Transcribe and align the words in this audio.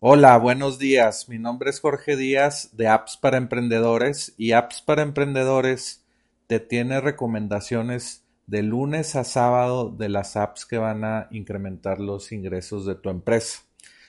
Hola, 0.00 0.38
buenos 0.38 0.78
días. 0.78 1.28
Mi 1.28 1.40
nombre 1.40 1.70
es 1.70 1.80
Jorge 1.80 2.16
Díaz 2.16 2.76
de 2.76 2.86
Apps 2.86 3.16
para 3.16 3.36
Emprendedores 3.36 4.32
y 4.38 4.52
Apps 4.52 4.80
para 4.80 5.02
Emprendedores 5.02 6.06
te 6.46 6.60
tiene 6.60 7.00
recomendaciones 7.00 8.24
de 8.46 8.62
lunes 8.62 9.16
a 9.16 9.24
sábado 9.24 9.90
de 9.90 10.08
las 10.08 10.36
apps 10.36 10.66
que 10.66 10.78
van 10.78 11.02
a 11.02 11.26
incrementar 11.32 11.98
los 11.98 12.30
ingresos 12.30 12.86
de 12.86 12.94
tu 12.94 13.10
empresa. 13.10 13.62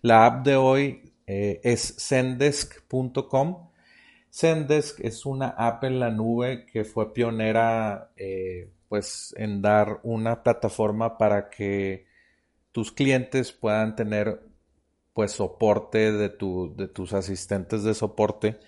La 0.00 0.24
app 0.24 0.46
de 0.46 0.56
hoy 0.56 1.12
eh, 1.26 1.60
es 1.62 1.96
zendesk.com. 1.98 3.68
Zendesk 4.32 5.00
es 5.00 5.26
una 5.26 5.48
app 5.48 5.84
en 5.84 6.00
la 6.00 6.10
nube 6.10 6.64
que 6.64 6.84
fue 6.84 7.12
pionera 7.12 8.10
eh, 8.16 8.70
pues 8.88 9.34
en 9.36 9.60
dar 9.60 10.00
una 10.02 10.42
plataforma 10.42 11.18
para 11.18 11.50
que 11.50 12.06
tus 12.72 12.90
clientes 12.90 13.52
puedan 13.52 13.94
tener 13.94 14.53
pues 15.14 15.32
soporte 15.32 16.12
de, 16.12 16.28
tu, 16.28 16.74
de 16.76 16.88
tus 16.88 17.12
asistentes 17.14 17.84
de 17.84 17.94
soporte 17.94 18.58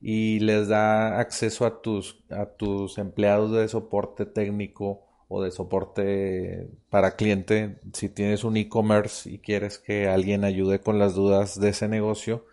y 0.00 0.40
les 0.40 0.68
da 0.68 1.20
acceso 1.20 1.66
a 1.66 1.82
tus, 1.82 2.24
a 2.30 2.46
tus 2.46 2.98
empleados 2.98 3.52
de 3.52 3.68
soporte 3.68 4.26
técnico 4.26 5.06
o 5.28 5.42
de 5.42 5.50
soporte 5.52 6.68
para 6.88 7.16
cliente. 7.16 7.78
Si 7.92 8.08
tienes 8.08 8.44
un 8.44 8.56
e-commerce 8.56 9.30
y 9.30 9.38
quieres 9.38 9.78
que 9.78 10.08
alguien 10.08 10.44
ayude 10.44 10.80
con 10.80 10.98
las 10.98 11.14
dudas 11.14 11.60
de 11.60 11.70
ese 11.70 11.88
negocio, 11.88 12.46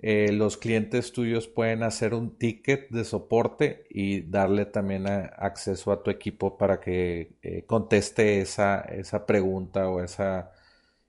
eh, 0.00 0.30
los 0.32 0.56
clientes 0.56 1.12
tuyos 1.12 1.48
pueden 1.48 1.82
hacer 1.82 2.14
un 2.14 2.38
ticket 2.38 2.88
de 2.90 3.04
soporte 3.04 3.84
y 3.90 4.22
darle 4.22 4.64
también 4.66 5.06
acceso 5.08 5.90
a 5.92 6.02
tu 6.04 6.10
equipo 6.10 6.56
para 6.56 6.80
que 6.80 7.32
eh, 7.42 7.64
conteste 7.66 8.40
esa, 8.40 8.80
esa 8.82 9.26
pregunta 9.26 9.88
o 9.88 10.02
esa 10.02 10.52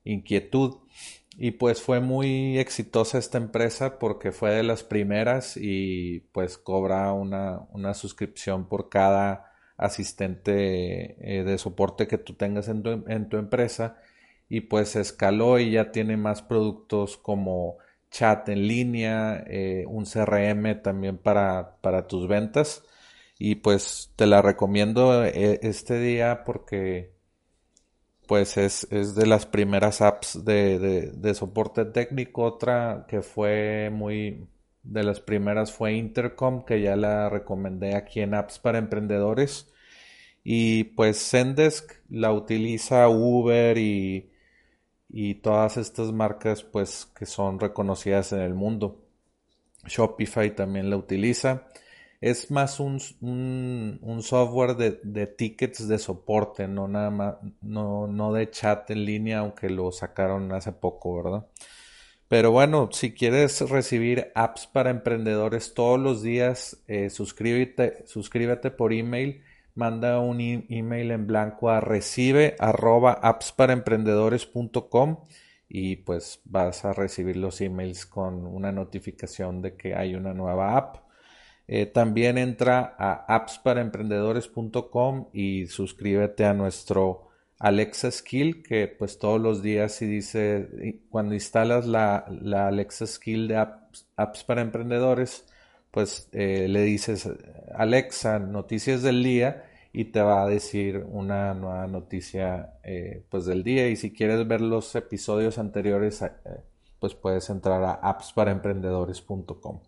inquietud. 0.03 0.77
Y 1.37 1.51
pues 1.51 1.81
fue 1.81 1.99
muy 2.01 2.57
exitosa 2.59 3.17
esta 3.17 3.37
empresa 3.37 3.97
porque 3.99 4.31
fue 4.31 4.51
de 4.51 4.63
las 4.63 4.83
primeras 4.83 5.55
y 5.57 6.21
pues 6.31 6.57
cobra 6.57 7.13
una, 7.13 7.93
suscripción 7.93 8.67
por 8.67 8.89
cada 8.89 9.53
asistente 9.77 11.15
eh, 11.21 11.43
de 11.43 11.57
soporte 11.57 12.07
que 12.07 12.17
tú 12.17 12.33
tengas 12.33 12.67
en 12.67 12.83
tu, 12.83 13.05
en 13.07 13.29
tu 13.29 13.37
empresa 13.37 13.97
y 14.49 14.61
pues 14.61 14.95
escaló 14.95 15.59
y 15.59 15.71
ya 15.71 15.91
tiene 15.91 16.17
más 16.17 16.41
productos 16.41 17.17
como 17.17 17.77
chat 18.11 18.49
en 18.49 18.67
línea, 18.67 19.43
eh, 19.47 19.85
un 19.87 20.05
CRM 20.05 20.81
también 20.81 21.17
para, 21.17 21.77
para, 21.81 22.07
tus 22.07 22.27
ventas 22.27 22.83
y 23.37 23.55
pues 23.55 24.11
te 24.15 24.25
la 24.25 24.41
recomiendo 24.41 25.23
eh, 25.23 25.59
este 25.63 25.99
día 25.99 26.43
porque 26.43 27.13
pues 28.29 28.57
es, 28.57 28.87
es 28.91 29.15
de 29.15 29.25
las 29.25 29.47
primeras 29.47 30.01
apps 30.01 30.45
de, 30.45 30.77
de, 31.11 31.33
soporte 31.33 31.83
técnico. 31.85 32.43
Otra 32.43 33.07
que 33.07 33.23
fue 33.23 33.89
muy 33.91 34.47
de 34.83 35.01
las 35.01 35.19
primeras 35.19 35.71
fue 35.71 35.93
Intercom, 35.93 36.63
que 36.63 36.79
ya 36.79 36.95
la 36.95 37.27
recomendé 37.29 37.95
aquí 37.95 38.19
en 38.21 38.35
apps 38.35 38.59
para 38.59 38.77
emprendedores. 38.77 39.73
Y 40.43 40.83
pues 40.83 41.17
Zendesk 41.27 41.91
la 42.07 42.31
utiliza 42.31 43.09
Uber 43.09 43.75
y, 43.79 44.29
y 45.09 45.35
todas 45.35 45.77
estas 45.77 46.11
marcas 46.11 46.61
pues 46.61 47.07
que 47.17 47.25
son 47.25 47.59
reconocidas 47.59 48.31
en 48.31 48.41
el 48.41 48.53
mundo. 48.53 49.07
Shopify 49.87 50.55
también 50.55 50.91
la 50.91 50.97
utiliza 50.97 51.63
es 52.21 52.51
más 52.51 52.79
un, 52.79 52.99
un, 53.21 54.23
software 54.23 54.75
de, 54.75 54.99
de, 55.03 55.27
tickets 55.27 55.87
de 55.87 55.97
soporte, 55.97 56.67
no 56.67 56.87
nada 56.87 57.09
más, 57.09 57.35
no, 57.61 58.07
no 58.07 58.33
de 58.33 58.49
chat 58.49 58.89
en 58.91 59.05
línea, 59.05 59.39
aunque 59.39 59.69
lo 59.69 59.91
sacaron 59.91 60.51
hace 60.51 60.73
poco, 60.73 61.23
¿verdad? 61.23 61.45
Pero 62.29 62.51
bueno, 62.51 62.89
si 62.91 63.13
quieres 63.13 63.59
recibir 63.69 64.31
apps 64.35 64.67
para 64.67 64.91
emprendedores 64.91 65.73
todos 65.73 65.99
los 65.99 66.21
días, 66.21 66.83
eh, 66.87 67.09
suscríbete, 67.09 68.05
suscríbete 68.05 68.69
por 68.69 68.93
email, 68.93 69.41
manda 69.73 70.19
un 70.19 70.39
e, 70.39 70.67
email 70.69 71.09
en 71.11 71.25
blanco 71.25 71.71
a 71.71 71.81
recibe 71.81 72.55
arroba 72.59 73.13
appsparaemprendedores.com 73.13 75.23
y 75.69 75.95
pues 75.97 76.41
vas 76.45 76.85
a 76.85 76.93
recibir 76.93 77.37
los 77.37 77.61
emails 77.61 78.05
con 78.05 78.45
una 78.45 78.71
notificación 78.71 79.61
de 79.63 79.75
que 79.75 79.95
hay 79.95 80.13
una 80.15 80.33
nueva 80.33 80.77
app. 80.77 81.08
Eh, 81.71 81.85
también 81.85 82.39
entra 82.39 82.95
a 82.97 83.35
appsparaemprendedores.com 83.35 85.27
y 85.33 85.67
suscríbete 85.67 86.43
a 86.45 86.55
nuestro 86.55 87.27
Alexa 87.59 88.09
Skill, 88.09 88.63
que 88.63 88.87
pues 88.87 89.19
todos 89.19 89.39
los 89.39 89.61
días 89.61 89.91
si 89.91 90.07
dice, 90.07 90.99
cuando 91.11 91.35
instalas 91.35 91.85
la, 91.85 92.25
Alexa 92.65 93.05
Skill 93.05 93.47
de 93.49 93.57
apps, 93.57 94.43
para 94.45 94.61
emprendedores, 94.61 95.45
pues 95.91 96.27
eh, 96.31 96.67
le 96.67 96.81
dices 96.81 97.29
Alexa, 97.75 98.39
noticias 98.39 99.03
del 99.03 99.21
día 99.23 99.65
y 99.93 100.05
te 100.05 100.21
va 100.23 100.41
a 100.41 100.47
decir 100.47 101.05
una 101.07 101.53
nueva 101.53 101.85
noticia 101.85 102.79
eh, 102.83 103.23
pues 103.29 103.45
del 103.45 103.63
día. 103.63 103.89
Y 103.89 103.95
si 103.95 104.11
quieres 104.11 104.47
ver 104.47 104.61
los 104.61 104.95
episodios 104.95 105.59
anteriores 105.59 106.25
pues 106.99 107.13
puedes 107.13 107.47
entrar 107.51 107.83
a 107.83 107.91
appsparaemprendedores.com 107.93 109.81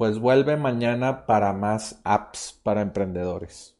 pues 0.00 0.18
vuelve 0.18 0.56
mañana 0.56 1.26
para 1.26 1.52
más 1.52 2.00
apps 2.04 2.58
para 2.62 2.80
emprendedores. 2.80 3.76